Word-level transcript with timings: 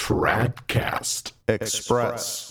Tradcast 0.00 1.32
Express. 1.46 2.49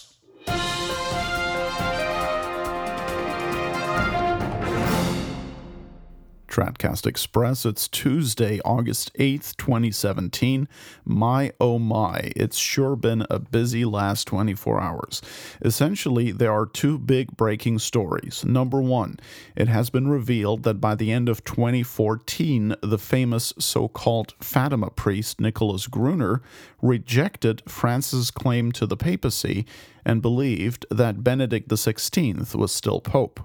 Tradcast 6.49 7.05
Express. 7.05 7.65
It's 7.65 7.87
Tuesday, 7.87 8.59
August 8.65 9.13
8th, 9.19 9.55
2017. 9.57 10.67
My 11.05 11.51
oh 11.61 11.77
my, 11.77 12.31
it's 12.35 12.57
sure 12.57 12.95
been 12.95 13.25
a 13.29 13.37
busy 13.37 13.85
last 13.85 14.25
24 14.25 14.81
hours. 14.81 15.21
Essentially, 15.61 16.31
there 16.31 16.51
are 16.51 16.65
two 16.65 16.97
big 16.97 17.37
breaking 17.37 17.79
stories. 17.79 18.43
Number 18.43 18.81
one, 18.81 19.19
it 19.55 19.67
has 19.67 19.89
been 19.89 20.07
revealed 20.07 20.63
that 20.63 20.81
by 20.81 20.95
the 20.95 21.11
end 21.11 21.29
of 21.29 21.43
2014, 21.43 22.75
the 22.81 22.97
famous 22.97 23.53
so 23.59 23.87
called 23.87 24.33
Fatima 24.41 24.89
priest 24.89 25.39
Nicholas 25.39 25.85
Gruner 25.85 26.41
rejected 26.81 27.61
Francis' 27.67 28.31
claim 28.31 28.71
to 28.71 28.87
the 28.87 28.97
papacy 28.97 29.65
and 30.03 30.21
believed 30.21 30.85
that 30.89 31.23
Benedict 31.23 31.69
XVI 31.69 32.55
was 32.55 32.71
still 32.71 32.99
pope. 32.99 33.39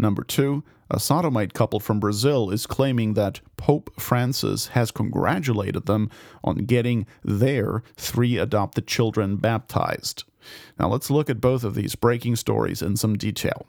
Number 0.00 0.24
two, 0.24 0.64
a 0.90 0.98
sodomite 0.98 1.52
couple 1.52 1.78
from 1.78 2.00
Brazil 2.00 2.48
is 2.48 2.66
claiming 2.66 3.12
that 3.14 3.42
Pope 3.58 3.90
Francis 4.00 4.68
has 4.68 4.90
congratulated 4.90 5.84
them 5.84 6.08
on 6.42 6.64
getting 6.64 7.06
their 7.22 7.82
three 7.98 8.38
adopted 8.38 8.86
children 8.86 9.36
baptized. 9.36 10.24
Now 10.78 10.88
let's 10.88 11.10
look 11.10 11.28
at 11.28 11.42
both 11.42 11.64
of 11.64 11.74
these 11.74 11.96
breaking 11.96 12.36
stories 12.36 12.80
in 12.80 12.96
some 12.96 13.18
detail. 13.18 13.66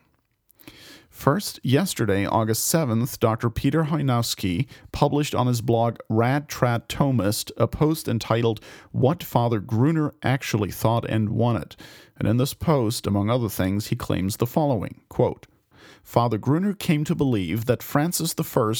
First, 1.10 1.60
yesterday, 1.64 2.26
August 2.26 2.74
7th, 2.74 3.20
Dr. 3.20 3.50
Peter 3.50 3.84
Chojnowski 3.84 4.68
published 4.94 5.36
on 5.36 5.48
his 5.48 5.60
blog 5.60 5.98
Rad 6.08 6.48
Trad 6.48 6.88
Thomist 6.88 7.52
a 7.58 7.68
post 7.68 8.08
entitled 8.08 8.62
What 8.94 9.22
Father 9.22 9.60
Gruner 9.60 10.14
Actually 10.24 10.72
Thought 10.72 11.04
and 11.10 11.32
Wanted. 11.32 11.76
And 12.18 12.26
in 12.26 12.38
this 12.38 12.54
post, 12.54 13.06
among 13.06 13.30
other 13.30 13.50
things, 13.50 13.88
he 13.88 13.98
claims 13.98 14.38
the 14.38 14.48
following 14.48 15.02
quote, 15.10 15.46
Father 16.04 16.38
Gruner 16.38 16.74
came 16.74 17.04
to 17.04 17.16
believe 17.16 17.66
that 17.66 17.84
Francis 17.84 18.36
I 18.38 18.74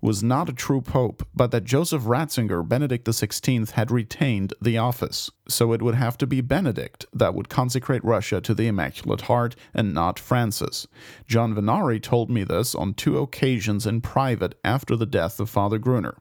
was 0.00 0.22
not 0.22 0.48
a 0.48 0.52
true 0.52 0.80
pope, 0.80 1.26
but 1.34 1.50
that 1.50 1.64
Joseph 1.64 2.02
Ratzinger, 2.02 2.66
Benedict 2.66 3.06
XVI, 3.06 3.70
had 3.70 3.90
retained 3.90 4.54
the 4.60 4.78
office. 4.78 5.30
So 5.48 5.72
it 5.72 5.82
would 5.82 5.94
have 5.94 6.18
to 6.18 6.26
be 6.26 6.40
Benedict 6.40 7.06
that 7.12 7.34
would 7.34 7.48
consecrate 7.48 8.04
Russia 8.04 8.40
to 8.40 8.54
the 8.54 8.66
Immaculate 8.66 9.22
Heart 9.22 9.56
and 9.72 9.94
not 9.94 10.18
Francis. 10.18 10.86
John 11.26 11.54
Vennari 11.54 12.02
told 12.02 12.30
me 12.30 12.44
this 12.44 12.74
on 12.74 12.94
two 12.94 13.18
occasions 13.18 13.86
in 13.86 14.00
private 14.00 14.58
after 14.64 14.96
the 14.96 15.06
death 15.06 15.40
of 15.40 15.50
Father 15.50 15.78
Gruner. 15.78 16.16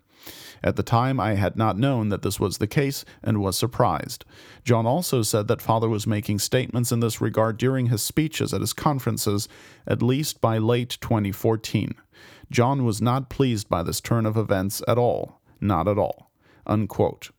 At 0.64 0.78
the 0.78 0.84
time, 0.84 1.20
I 1.20 1.34
had 1.34 1.58
not 1.58 1.78
known 1.78 2.10
that 2.10 2.22
this 2.22 2.40
was 2.40 2.58
the 2.58 2.68
case 2.68 3.04
and 3.22 3.42
was 3.42 3.58
surprised. 3.58 4.24
John 4.64 4.86
also 4.86 5.22
said 5.22 5.48
that 5.50 5.62
Father 5.62 5.90
was 5.90 6.08
making 6.08 6.40
statements 6.40 6.92
in 6.92 7.02
this 7.02 7.20
regard 7.20 7.58
during 7.58 7.88
his 7.88 8.02
speeches 8.02 8.54
at 8.54 8.62
his 8.62 8.74
conferences, 8.74 9.50
at 9.86 10.02
least 10.02 10.40
by 10.40 10.58
late 10.58 10.98
2014. 11.02 11.96
John 12.50 12.86
was 12.86 13.02
not 13.02 13.30
pleased 13.30 13.68
by 13.68 13.84
this 13.84 14.00
turn 14.00 14.26
of 14.26 14.38
events 14.38 14.82
at 14.88 14.98
all. 14.98 15.42
Not 15.60 15.88
at 15.88 15.98
all. 15.98 16.32
Unquote. 16.66 17.32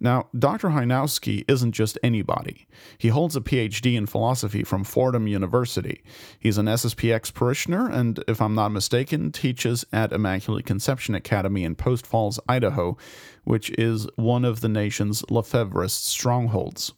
Now, 0.00 0.28
Dr. 0.38 0.68
Chojnowski 0.68 1.44
isn't 1.48 1.72
just 1.72 1.98
anybody. 2.02 2.66
He 2.98 3.08
holds 3.08 3.36
a 3.36 3.40
PhD 3.40 3.96
in 3.96 4.06
philosophy 4.06 4.62
from 4.62 4.84
Fordham 4.84 5.26
University. 5.26 6.02
He's 6.38 6.58
an 6.58 6.66
SSPX 6.66 7.34
parishioner 7.34 7.90
and, 7.90 8.22
if 8.28 8.40
I'm 8.40 8.54
not 8.54 8.70
mistaken, 8.70 9.32
teaches 9.32 9.84
at 9.92 10.12
Immaculate 10.12 10.66
Conception 10.66 11.14
Academy 11.14 11.64
in 11.64 11.74
Post 11.74 12.06
Falls, 12.06 12.38
Idaho, 12.48 12.96
which 13.44 13.70
is 13.78 14.06
one 14.16 14.44
of 14.44 14.60
the 14.60 14.68
nation's 14.68 15.22
Lefebvrist 15.22 16.04
strongholds. 16.04 16.92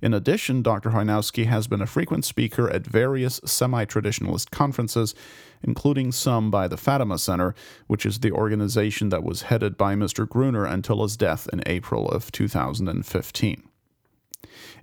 In 0.00 0.14
addition, 0.14 0.62
Dr. 0.62 0.90
Chojnowski 0.90 1.46
has 1.46 1.66
been 1.66 1.82
a 1.82 1.86
frequent 1.86 2.24
speaker 2.24 2.70
at 2.70 2.86
various 2.86 3.40
semi 3.44 3.84
traditionalist 3.84 4.50
conferences, 4.50 5.14
including 5.62 6.12
some 6.12 6.50
by 6.50 6.68
the 6.68 6.76
Fatima 6.76 7.18
Center, 7.18 7.54
which 7.88 8.06
is 8.06 8.20
the 8.20 8.30
organization 8.30 9.08
that 9.08 9.24
was 9.24 9.42
headed 9.42 9.76
by 9.76 9.94
Mr. 9.94 10.28
Gruner 10.28 10.64
until 10.64 11.02
his 11.02 11.16
death 11.16 11.48
in 11.52 11.62
April 11.66 12.08
of 12.08 12.30
2015. 12.30 13.67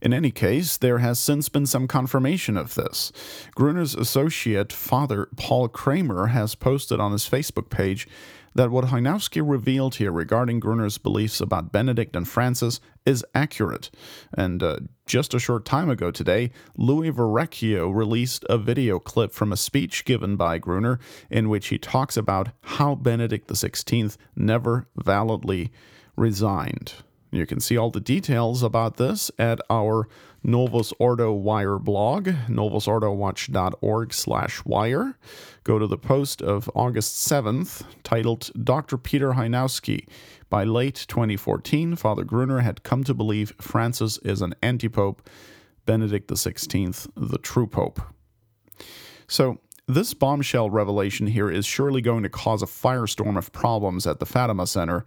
In 0.02 0.14
any 0.14 0.32
case, 0.32 0.78
there 0.78 1.00
has 1.00 1.20
since 1.20 1.50
been 1.50 1.66
some 1.66 1.88
confirmation 1.88 2.58
of 2.58 2.76
this. 2.76 3.12
Gruner's 3.56 3.96
associate, 3.96 4.72
Father 4.72 5.28
Paul 5.36 5.68
Kramer, 5.68 6.28
has 6.28 6.56
posted 6.56 7.00
on 7.00 7.12
his 7.12 7.28
Facebook 7.28 7.70
page 7.70 8.08
that 8.56 8.72
what 8.72 8.86
Chojnowski 8.86 9.44
revealed 9.46 9.96
here 9.96 10.12
regarding 10.12 10.62
Gruner's 10.62 10.98
beliefs 10.98 11.42
about 11.42 11.74
Benedict 11.74 12.16
and 12.16 12.28
Francis 12.28 12.80
is 13.06 13.24
accurate. 13.36 13.92
And 14.34 14.64
uh, 14.64 14.78
just 15.06 15.34
a 15.34 15.40
short 15.40 15.66
time 15.66 15.90
ago 15.90 16.10
today, 16.10 16.52
Louis 16.78 17.12
Verrecchio 17.12 17.94
released 17.94 18.46
a 18.50 18.58
video 18.58 18.98
clip 18.98 19.34
from 19.34 19.52
a 19.52 19.58
speech 19.58 20.06
given 20.06 20.38
by 20.38 20.58
Gruner 20.58 21.00
in 21.30 21.50
which 21.50 21.68
he 21.68 21.78
talks 21.78 22.16
about 22.16 22.50
how 22.62 22.96
Benedict 22.96 23.48
XVI 23.48 24.16
never 24.36 24.88
validly 24.96 25.72
resigned. 26.16 26.94
You 27.32 27.46
can 27.46 27.60
see 27.60 27.78
all 27.78 27.92
the 27.92 28.00
details 28.00 28.64
about 28.64 28.98
this 28.98 29.30
at 29.38 29.60
our 29.70 30.08
Novus 30.44 30.94
Ordo 31.00 31.34
Wire 31.34 31.80
blog, 31.80 32.28
novusordowatch.org 32.48 34.14
slash 34.14 34.64
wire. 34.64 35.18
Go 35.64 35.80
to 35.80 35.88
the 35.88 35.98
post 35.98 36.42
of 36.42 36.70
August 36.76 37.28
7th 37.28 37.84
titled 38.04 38.52
Dr. 38.64 38.98
Peter 38.98 39.34
Chojnowski. 39.34 40.08
By 40.50 40.64
late 40.64 41.06
2014, 41.08 41.96
Father 41.96 42.24
Gruner 42.24 42.60
had 42.60 42.84
come 42.84 43.04
to 43.06 43.14
believe 43.14 43.54
Francis 43.60 44.20
is 44.20 44.42
an 44.42 44.54
antipope, 44.62 45.20
Benedict 45.86 46.30
XVI 46.30 47.08
the 47.16 47.38
true 47.40 47.68
pope. 47.68 48.00
So, 49.28 49.60
this 49.88 50.16
bombshell 50.16 50.72
revelation 50.72 51.28
here 51.28 51.50
is 51.50 51.66
surely 51.66 52.02
going 52.02 52.24
to 52.24 52.30
cause 52.30 52.64
a 52.64 52.68
firestorm 52.68 53.38
of 53.38 53.52
problems 53.52 54.08
at 54.08 54.20
the 54.20 54.26
Fatima 54.26 54.66
Center, 54.66 55.06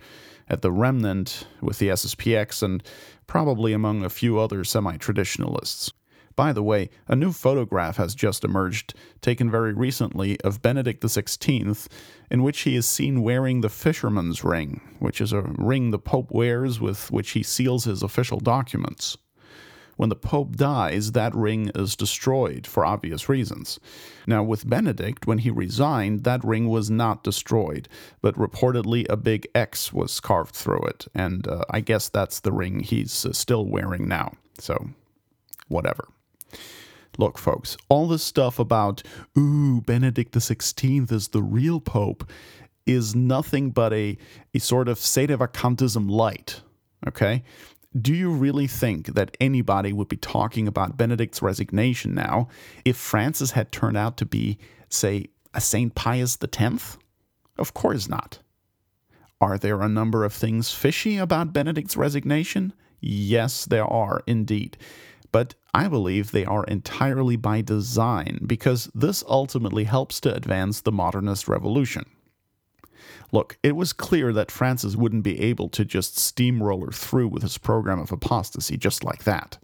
at 0.49 0.63
the 0.63 0.73
Remnant 0.73 1.47
with 1.61 1.79
the 1.79 1.89
SSPX, 1.89 2.63
and 2.63 2.83
probably 3.27 3.73
among 3.73 4.05
a 4.05 4.11
few 4.11 4.39
other 4.39 4.65
semi 4.65 4.97
traditionalists. 4.97 5.93
By 6.39 6.53
the 6.53 6.63
way, 6.63 6.89
a 7.09 7.17
new 7.17 7.33
photograph 7.33 7.97
has 7.97 8.15
just 8.15 8.45
emerged, 8.45 8.95
taken 9.21 9.51
very 9.51 9.73
recently, 9.73 10.41
of 10.43 10.63
Benedict 10.63 11.03
XVI, 11.03 11.89
in 12.31 12.43
which 12.45 12.61
he 12.61 12.77
is 12.77 12.87
seen 12.87 13.23
wearing 13.23 13.61
the 13.61 13.69
fisherman's 13.69 14.45
ring, 14.45 14.81
which 15.01 15.21
is 15.21 15.33
a 15.33 15.43
ring 15.43 15.91
the 15.91 15.99
Pope 15.99 16.31
wears 16.31 16.81
with 16.81 17.11
which 17.11 17.31
he 17.31 17.43
seals 17.43 17.85
his 17.85 18.05
official 18.05 18.39
documents. 18.39 19.17
When 19.99 20.11
the 20.11 20.15
Pope 20.15 20.55
dies, 20.55 21.11
that 21.13 21.35
ring 21.35 21.73
is 21.75 21.97
destroyed 21.97 22.69
for 22.69 22.87
obvious 22.87 23.29
reasons. 23.29 23.81
Now, 24.29 24.45
with 24.45 24.71
Benedict, 24.71 25.27
when 25.27 25.39
he 25.39 25.51
resigned, 25.51 26.23
that 26.23 26.45
ring 26.45 26.69
was 26.69 26.89
not 26.89 27.25
destroyed, 27.25 27.89
but 28.23 28.37
reportedly 28.37 29.07
a 29.11 29.17
big 29.17 29.49
X 29.57 29.93
was 29.93 30.21
carved 30.21 30.55
through 30.55 30.83
it, 30.83 31.09
and 31.17 31.49
uh, 31.49 31.65
I 31.71 31.81
guess 31.81 32.09
that's 32.09 32.39
the 32.39 32.53
ring 32.53 32.79
he's 32.79 33.27
uh, 33.27 33.33
still 33.33 33.67
wearing 33.67 34.07
now. 34.07 34.35
So, 34.61 34.91
whatever. 35.67 36.07
Look, 37.19 37.37
folks, 37.37 37.77
all 37.89 38.07
this 38.07 38.23
stuff 38.23 38.61
about, 38.61 39.03
ooh, 39.37 39.81
Benedict 39.81 40.33
XVI 40.33 41.11
is 41.11 41.29
the 41.29 41.43
real 41.43 41.81
Pope 41.81 42.31
is 42.87 43.17
nothing 43.17 43.71
but 43.71 43.93
a, 43.93 44.17
a 44.55 44.61
sort 44.61 44.89
of 44.89 44.99
sedevacantism 44.99 46.09
light. 46.09 46.63
Okay? 47.09 47.43
Do 47.97 48.15
you 48.15 48.31
really 48.31 48.67
think 48.67 49.15
that 49.15 49.37
anybody 49.41 49.95
would 49.95 50.09
be 50.09 50.19
talking 50.19 50.69
about 50.69 50.99
Benedict's 50.99 51.41
resignation 51.41 52.15
now 52.15 52.49
if 52.85 52.97
Francis 52.97 53.53
had 53.53 53.73
turned 53.73 53.97
out 53.97 54.19
to 54.19 54.27
be, 54.27 54.59
say, 54.91 55.29
a 55.55 55.61
St. 55.61 55.95
Pius 55.95 56.37
X? 56.43 56.99
Of 57.57 57.73
course 57.73 58.07
not. 58.09 58.41
Are 59.41 59.57
there 59.57 59.81
a 59.81 59.89
number 59.89 60.25
of 60.25 60.35
things 60.35 60.73
fishy 60.73 61.17
about 61.17 61.55
Benedict's 61.55 61.97
resignation? 61.97 62.75
Yes, 63.01 63.65
there 63.65 63.87
are 63.87 64.23
indeed. 64.27 64.77
But 65.33 65.55
I 65.73 65.89
believe 65.89 66.31
they 66.31 66.45
are 66.45 66.65
entirely 66.65 67.37
by 67.37 67.63
design 67.63 68.41
because 68.47 68.91
this 68.95 69.25
ultimately 69.29 69.85
helps 69.85 70.21
to 70.21 70.35
advance 70.35 70.81
the 70.81 70.93
modernist 70.93 71.49
revolution. 71.49 72.05
Look, 73.31 73.59
it 73.63 73.77
was 73.77 73.93
clear 73.93 74.33
that 74.33 74.51
Francis 74.51 74.97
wouldn't 74.97 75.23
be 75.23 75.41
able 75.41 75.69
to 75.71 75.85
just 75.85 76.19
steamroller 76.19 76.91
through 76.91 77.29
with 77.29 77.43
his 77.43 77.59
program 77.59 77.99
of 77.99 78.13
apostasy 78.13 78.77
just 78.77 79.05
like 79.05 79.25
that. 79.25 79.59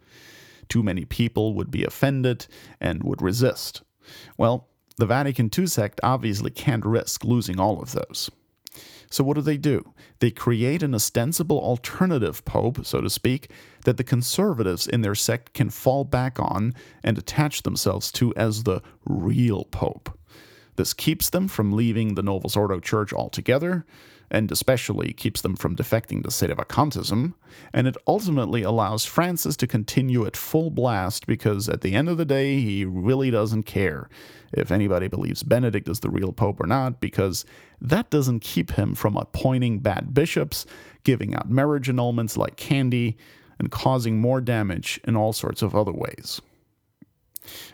Too 0.68 0.82
many 0.82 1.04
people 1.04 1.54
would 1.54 1.70
be 1.70 1.84
offended 1.84 2.46
and 2.80 3.02
would 3.02 3.22
resist. 3.22 3.82
Well, 4.36 4.68
the 4.96 5.06
Vatican 5.06 5.50
II 5.56 5.66
sect 5.66 6.00
obviously 6.02 6.50
can't 6.50 6.84
risk 6.84 7.24
losing 7.24 7.58
all 7.58 7.80
of 7.82 7.92
those. 7.92 8.30
So, 9.10 9.22
what 9.22 9.34
do 9.34 9.42
they 9.42 9.56
do? 9.56 9.92
They 10.18 10.30
create 10.30 10.82
an 10.82 10.94
ostensible 10.94 11.58
alternative 11.58 12.44
pope, 12.44 12.84
so 12.84 13.00
to 13.00 13.10
speak, 13.10 13.50
that 13.84 13.96
the 13.96 14.04
conservatives 14.04 14.86
in 14.86 15.02
their 15.02 15.14
sect 15.14 15.52
can 15.52 15.70
fall 15.70 16.04
back 16.04 16.40
on 16.40 16.74
and 17.02 17.16
attach 17.16 17.62
themselves 17.62 18.10
to 18.12 18.34
as 18.34 18.64
the 18.64 18.82
real 19.04 19.64
pope. 19.66 20.18
This 20.76 20.92
keeps 20.92 21.30
them 21.30 21.48
from 21.48 21.72
leaving 21.72 22.14
the 22.14 22.22
Novus 22.22 22.56
Ordo 22.56 22.80
Church 22.80 23.12
altogether, 23.12 23.84
and 24.30 24.50
especially 24.50 25.12
keeps 25.12 25.42
them 25.42 25.54
from 25.54 25.76
defecting 25.76 26.22
to 26.22 26.28
Sedevacantism, 26.30 27.34
and 27.72 27.86
it 27.86 27.96
ultimately 28.06 28.62
allows 28.62 29.04
Francis 29.04 29.56
to 29.58 29.66
continue 29.66 30.26
at 30.26 30.36
full 30.36 30.70
blast 30.70 31.26
because 31.26 31.68
at 31.68 31.82
the 31.82 31.94
end 31.94 32.08
of 32.08 32.16
the 32.16 32.24
day, 32.24 32.60
he 32.60 32.84
really 32.84 33.30
doesn't 33.30 33.64
care 33.64 34.08
if 34.52 34.70
anybody 34.70 35.08
believes 35.08 35.42
Benedict 35.42 35.88
is 35.88 36.00
the 36.00 36.10
real 36.10 36.32
pope 36.32 36.60
or 36.60 36.66
not, 36.66 37.00
because 37.00 37.44
that 37.80 38.10
doesn't 38.10 38.40
keep 38.40 38.72
him 38.72 38.94
from 38.94 39.16
appointing 39.16 39.78
bad 39.78 40.14
bishops, 40.14 40.66
giving 41.04 41.34
out 41.34 41.50
marriage 41.50 41.88
annulments 41.88 42.36
like 42.36 42.56
candy, 42.56 43.16
and 43.58 43.70
causing 43.70 44.20
more 44.20 44.40
damage 44.40 45.00
in 45.04 45.14
all 45.16 45.32
sorts 45.32 45.62
of 45.62 45.76
other 45.76 45.92
ways. 45.92 46.40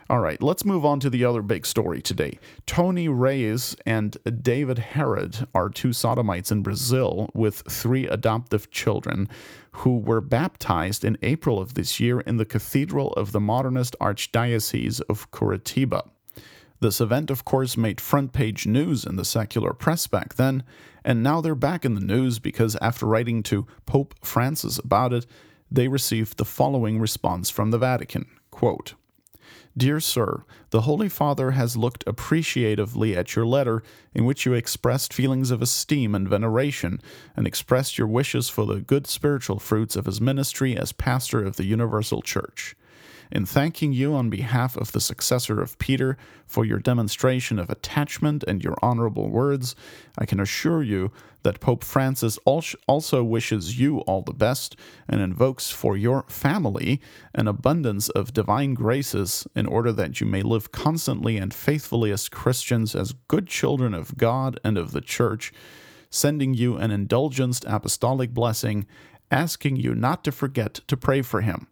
All 0.09 0.19
right, 0.19 0.41
let's 0.41 0.65
move 0.65 0.85
on 0.85 0.99
to 0.99 1.09
the 1.09 1.23
other 1.23 1.41
big 1.41 1.65
story 1.65 2.01
today. 2.01 2.39
Tony 2.65 3.07
Reyes 3.07 3.75
and 3.85 4.17
David 4.41 4.77
Harrad 4.77 5.47
are 5.55 5.69
two 5.69 5.93
sodomites 5.93 6.51
in 6.51 6.61
Brazil 6.61 7.29
with 7.33 7.63
three 7.69 8.07
adoptive 8.07 8.69
children 8.71 9.29
who 9.71 9.97
were 9.97 10.21
baptized 10.21 11.05
in 11.05 11.17
April 11.21 11.59
of 11.59 11.75
this 11.75 11.99
year 11.99 12.19
in 12.21 12.37
the 12.37 12.45
Cathedral 12.45 13.13
of 13.13 13.31
the 13.31 13.39
Modernist 13.39 13.95
Archdiocese 14.01 15.01
of 15.09 15.31
Curitiba. 15.31 16.09
This 16.81 16.99
event, 16.99 17.29
of 17.29 17.45
course, 17.45 17.77
made 17.77 18.01
front 18.01 18.33
page 18.33 18.65
news 18.65 19.05
in 19.05 19.15
the 19.15 19.23
secular 19.23 19.71
press 19.71 20.07
back 20.07 20.33
then, 20.33 20.63
and 21.05 21.21
now 21.21 21.39
they're 21.39 21.55
back 21.55 21.85
in 21.85 21.93
the 21.93 22.01
news 22.01 22.39
because 22.39 22.75
after 22.81 23.05
writing 23.05 23.43
to 23.43 23.67
Pope 23.85 24.15
Francis 24.23 24.79
about 24.79 25.13
it, 25.13 25.27
they 25.69 25.87
received 25.87 26.37
the 26.37 26.45
following 26.45 26.99
response 26.99 27.49
from 27.49 27.71
the 27.71 27.77
Vatican 27.77 28.25
quote, 28.51 28.93
Dear 29.77 30.01
Sir, 30.01 30.43
the 30.71 30.81
Holy 30.81 31.07
Father 31.07 31.51
has 31.51 31.77
looked 31.77 32.03
appreciatively 32.05 33.15
at 33.15 33.35
your 33.35 33.45
letter, 33.45 33.81
in 34.13 34.25
which 34.25 34.45
you 34.45 34.53
expressed 34.53 35.13
feelings 35.13 35.49
of 35.49 35.61
esteem 35.61 36.13
and 36.13 36.27
veneration, 36.27 36.99
and 37.37 37.47
expressed 37.47 37.97
your 37.97 38.07
wishes 38.07 38.49
for 38.49 38.65
the 38.65 38.81
good 38.81 39.07
spiritual 39.07 39.59
fruits 39.59 39.95
of 39.95 40.07
his 40.07 40.19
ministry 40.19 40.75
as 40.75 40.91
pastor 40.91 41.43
of 41.43 41.55
the 41.55 41.63
Universal 41.63 42.21
Church 42.21 42.75
in 43.31 43.45
thanking 43.45 43.93
you 43.93 44.13
on 44.13 44.29
behalf 44.29 44.75
of 44.75 44.91
the 44.91 44.99
successor 44.99 45.61
of 45.61 45.77
Peter 45.79 46.17
for 46.45 46.65
your 46.65 46.79
demonstration 46.79 47.57
of 47.57 47.69
attachment 47.69 48.43
and 48.47 48.63
your 48.63 48.75
honorable 48.81 49.29
words, 49.29 49.75
I 50.17 50.25
can 50.25 50.39
assure 50.39 50.83
you 50.83 51.11
that 51.43 51.59
Pope 51.59 51.83
Francis 51.83 52.37
also 52.45 53.23
wishes 53.23 53.79
you 53.79 53.99
all 53.99 54.21
the 54.21 54.33
best 54.33 54.75
and 55.07 55.21
invokes 55.21 55.71
for 55.71 55.97
your 55.97 56.23
family 56.27 57.01
an 57.33 57.47
abundance 57.47 58.09
of 58.09 58.33
divine 58.33 58.73
graces 58.73 59.47
in 59.55 59.65
order 59.65 59.91
that 59.93 60.19
you 60.19 60.27
may 60.27 60.41
live 60.41 60.71
constantly 60.71 61.37
and 61.37 61.53
faithfully 61.53 62.11
as 62.11 62.29
Christians, 62.29 62.93
as 62.93 63.13
good 63.27 63.47
children 63.47 63.93
of 63.93 64.17
God 64.17 64.59
and 64.63 64.77
of 64.77 64.91
the 64.91 65.01
Church, 65.01 65.51
sending 66.09 66.53
you 66.53 66.75
an 66.75 66.91
indulgenced 66.91 67.65
apostolic 67.67 68.33
blessing, 68.33 68.85
asking 69.31 69.77
you 69.77 69.95
not 69.95 70.23
to 70.25 70.31
forget 70.31 70.75
to 70.87 70.97
pray 70.97 71.21
for 71.21 71.41
him 71.41 71.67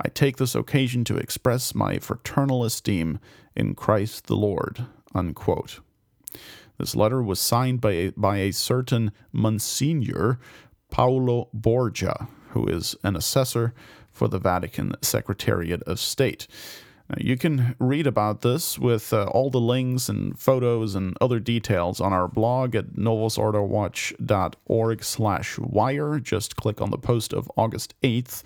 I 0.00 0.08
take 0.08 0.36
this 0.36 0.54
occasion 0.54 1.02
to 1.04 1.16
express 1.16 1.74
my 1.74 1.98
fraternal 1.98 2.64
esteem 2.64 3.18
in 3.56 3.74
Christ 3.74 4.26
the 4.26 4.36
Lord. 4.36 4.86
Unquote. 5.14 5.80
This 6.78 6.94
letter 6.94 7.22
was 7.22 7.40
signed 7.40 7.80
by 7.80 7.92
a, 7.92 8.10
by 8.10 8.36
a 8.38 8.52
certain 8.52 9.12
Monsignor 9.32 10.38
Paolo 10.90 11.48
Borgia, 11.52 12.28
who 12.50 12.66
is 12.66 12.94
an 13.02 13.16
assessor 13.16 13.74
for 14.12 14.28
the 14.28 14.38
Vatican 14.38 14.94
Secretariat 15.02 15.82
of 15.82 15.98
State. 15.98 16.46
Now, 17.08 17.16
you 17.18 17.36
can 17.36 17.74
read 17.80 18.06
about 18.06 18.42
this 18.42 18.78
with 18.78 19.12
uh, 19.12 19.24
all 19.24 19.50
the 19.50 19.60
links 19.60 20.08
and 20.08 20.38
photos 20.38 20.94
and 20.94 21.16
other 21.20 21.40
details 21.40 22.00
on 22.00 22.12
our 22.12 22.28
blog 22.28 22.76
at 22.76 22.94
novusordowatch.org 22.94 25.04
slash 25.04 25.58
wire. 25.58 26.20
Just 26.20 26.56
click 26.56 26.80
on 26.80 26.90
the 26.90 26.98
post 26.98 27.32
of 27.32 27.50
August 27.56 27.94
8th 28.02 28.44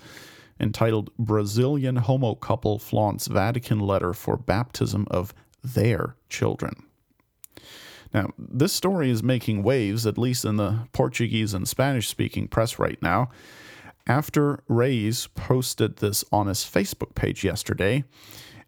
entitled 0.63 1.11
Brazilian 1.19 1.97
Homo 1.97 2.33
Couple 2.33 2.79
Flaunts 2.79 3.27
Vatican 3.27 3.79
Letter 3.79 4.13
for 4.13 4.37
Baptism 4.37 5.05
of 5.11 5.33
Their 5.63 6.15
Children. 6.29 6.83
Now, 8.13 8.29
this 8.37 8.73
story 8.73 9.09
is 9.09 9.21
making 9.21 9.63
waves, 9.63 10.07
at 10.07 10.17
least 10.17 10.45
in 10.45 10.57
the 10.57 10.87
Portuguese 10.93 11.53
and 11.53 11.67
Spanish 11.67 12.07
speaking 12.07 12.47
press 12.47 12.79
right 12.79 13.01
now, 13.01 13.29
after 14.07 14.63
Reyes 14.67 15.27
posted 15.35 15.97
this 15.97 16.23
on 16.31 16.47
his 16.47 16.59
Facebook 16.59 17.15
page 17.15 17.43
yesterday. 17.43 18.03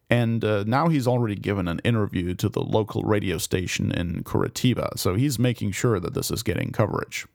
And 0.09 0.43
uh, 0.43 0.63
now 0.67 0.87
he's 0.89 1.07
already 1.07 1.35
given 1.35 1.67
an 1.67 1.79
interview 1.83 2.35
to 2.35 2.49
the 2.49 2.61
local 2.61 3.03
radio 3.03 3.37
station 3.37 3.91
in 3.91 4.23
Curitiba, 4.23 4.99
so 4.99 5.15
he's 5.15 5.39
making 5.39 5.71
sure 5.71 5.99
that 5.99 6.13
this 6.13 6.29
is 6.29 6.43
getting 6.43 6.71
coverage. 6.71 7.25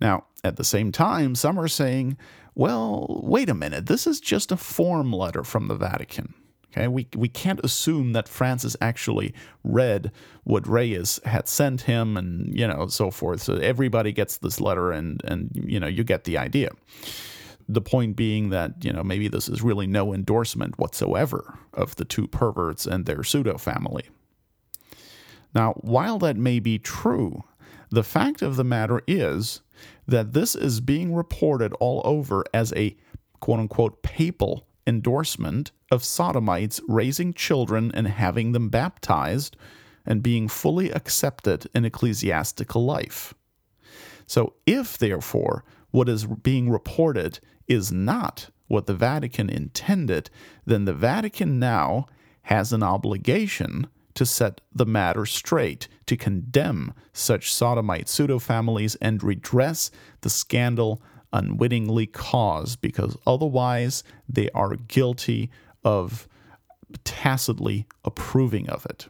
Now, 0.00 0.24
at 0.44 0.56
the 0.56 0.64
same 0.64 0.92
time, 0.92 1.34
some 1.34 1.58
are 1.58 1.68
saying 1.68 2.16
well, 2.54 3.06
wait 3.22 3.48
a 3.48 3.54
minute, 3.54 3.86
this 3.86 4.06
is 4.06 4.20
just 4.20 4.52
a 4.52 4.56
form 4.56 5.12
letter 5.12 5.44
from 5.44 5.68
the 5.68 5.74
Vatican. 5.74 6.34
Okay, 6.72 6.88
we, 6.88 7.06
we 7.14 7.28
can't 7.28 7.60
assume 7.62 8.14
that 8.14 8.28
Francis 8.28 8.76
actually 8.80 9.34
read 9.62 10.10
what 10.44 10.66
Reyes 10.66 11.20
had 11.26 11.46
sent 11.46 11.82
him 11.82 12.16
and, 12.16 12.58
you 12.58 12.66
know, 12.66 12.86
so 12.86 13.10
forth. 13.10 13.42
So 13.42 13.56
everybody 13.56 14.10
gets 14.10 14.38
this 14.38 14.58
letter 14.58 14.90
and, 14.90 15.20
and, 15.24 15.50
you 15.54 15.78
know, 15.78 15.86
you 15.86 16.02
get 16.02 16.24
the 16.24 16.38
idea. 16.38 16.70
The 17.68 17.82
point 17.82 18.16
being 18.16 18.48
that, 18.50 18.82
you 18.82 18.90
know, 18.90 19.04
maybe 19.04 19.28
this 19.28 19.50
is 19.50 19.60
really 19.60 19.86
no 19.86 20.14
endorsement 20.14 20.78
whatsoever 20.78 21.58
of 21.74 21.96
the 21.96 22.06
two 22.06 22.26
perverts 22.26 22.86
and 22.86 23.04
their 23.04 23.22
pseudo 23.22 23.58
family. 23.58 24.04
Now, 25.54 25.74
while 25.82 26.18
that 26.20 26.38
may 26.38 26.58
be 26.58 26.78
true, 26.78 27.44
the 27.92 28.02
fact 28.02 28.40
of 28.40 28.56
the 28.56 28.64
matter 28.64 29.02
is 29.06 29.60
that 30.08 30.32
this 30.32 30.54
is 30.54 30.80
being 30.80 31.14
reported 31.14 31.72
all 31.74 32.00
over 32.04 32.42
as 32.54 32.72
a 32.72 32.96
quote 33.40 33.60
unquote 33.60 34.02
papal 34.02 34.66
endorsement 34.86 35.72
of 35.90 36.02
sodomites 36.02 36.80
raising 36.88 37.34
children 37.34 37.92
and 37.94 38.08
having 38.08 38.52
them 38.52 38.70
baptized 38.70 39.56
and 40.06 40.22
being 40.22 40.48
fully 40.48 40.90
accepted 40.90 41.68
in 41.74 41.84
ecclesiastical 41.84 42.84
life. 42.84 43.34
So, 44.26 44.54
if 44.66 44.96
therefore 44.96 45.62
what 45.90 46.08
is 46.08 46.24
being 46.24 46.70
reported 46.70 47.40
is 47.68 47.92
not 47.92 48.48
what 48.68 48.86
the 48.86 48.94
Vatican 48.94 49.50
intended, 49.50 50.30
then 50.64 50.86
the 50.86 50.94
Vatican 50.94 51.58
now 51.58 52.06
has 52.44 52.72
an 52.72 52.82
obligation 52.82 53.86
to 54.14 54.26
set 54.26 54.60
the 54.74 54.86
matter 54.86 55.26
straight, 55.26 55.88
to 56.06 56.16
condemn 56.16 56.92
such 57.12 57.52
sodomite 57.52 58.08
pseudo 58.08 58.38
families 58.38 58.94
and 58.96 59.22
redress 59.22 59.90
the 60.20 60.30
scandal 60.30 61.00
unwittingly 61.32 62.06
caused, 62.06 62.80
because 62.80 63.16
otherwise 63.26 64.04
they 64.28 64.50
are 64.50 64.76
guilty 64.76 65.50
of 65.84 66.28
tacitly 67.04 67.86
approving 68.04 68.68
of 68.68 68.84
it. 68.86 69.08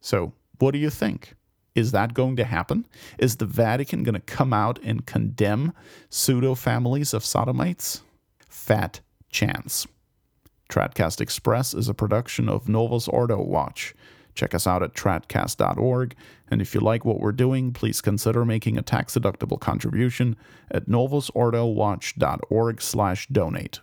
So, 0.00 0.32
what 0.58 0.72
do 0.72 0.78
you 0.78 0.90
think? 0.90 1.34
Is 1.74 1.92
that 1.92 2.14
going 2.14 2.36
to 2.36 2.44
happen? 2.44 2.86
Is 3.18 3.36
the 3.36 3.44
Vatican 3.44 4.02
going 4.02 4.14
to 4.14 4.20
come 4.20 4.52
out 4.52 4.78
and 4.82 5.04
condemn 5.04 5.72
pseudo 6.08 6.54
families 6.54 7.12
of 7.12 7.24
sodomites? 7.24 8.00
Fat 8.48 9.00
chance. 9.30 9.86
Tradcast 10.70 11.20
Express 11.20 11.74
is 11.74 11.88
a 11.88 11.94
production 11.94 12.48
of 12.48 12.68
Novus 12.68 13.06
Ordo 13.08 13.40
Watch. 13.40 13.94
Check 14.36 14.54
us 14.54 14.66
out 14.66 14.82
at 14.82 14.94
tradcast.org, 14.94 16.14
and 16.48 16.62
if 16.62 16.74
you 16.74 16.80
like 16.80 17.04
what 17.04 17.18
we're 17.18 17.32
doing, 17.32 17.72
please 17.72 18.00
consider 18.00 18.44
making 18.44 18.78
a 18.78 18.82
tax-deductible 18.82 19.58
contribution 19.58 20.36
at 20.70 20.86
novusordowatch.org 20.86 22.80
slash 22.82 23.26
donate. 23.28 23.80